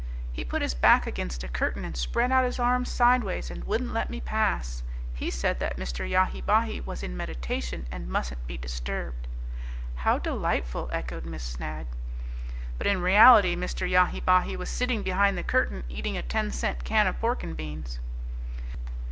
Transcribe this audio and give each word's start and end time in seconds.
He 0.33 0.43
put 0.43 0.63
his 0.63 0.73
back 0.73 1.05
against 1.05 1.43
a 1.43 1.47
curtain 1.47 1.85
and 1.85 1.95
spread 1.95 2.31
out 2.31 2.43
his 2.43 2.57
arms 2.57 2.89
sideways 2.89 3.51
and 3.51 3.63
wouldn't 3.65 3.93
let 3.93 4.09
me 4.09 4.19
pass. 4.19 4.81
He 5.13 5.29
said 5.29 5.59
that 5.59 5.77
Mr. 5.77 6.09
Yahi 6.09 6.41
Bahi 6.41 6.81
was 6.81 7.03
in 7.03 7.15
meditation 7.15 7.85
and 7.91 8.07
mustn't 8.09 8.47
be 8.47 8.57
disturbed." 8.57 9.27
"How 9.97 10.17
delightful!" 10.17 10.89
echoed 10.91 11.27
Miss 11.27 11.43
Snagg. 11.43 11.85
But 12.79 12.87
in 12.87 13.03
reality 13.03 13.55
Mr. 13.55 13.87
Yahi 13.87 14.21
Bahi 14.21 14.57
was 14.57 14.71
sitting 14.71 15.03
behind 15.03 15.37
the 15.37 15.43
curtain 15.43 15.83
eating 15.87 16.17
a 16.17 16.23
ten 16.23 16.49
cent 16.49 16.83
can 16.83 17.05
of 17.05 17.19
pork 17.21 17.43
and 17.43 17.55
beans. 17.55 17.99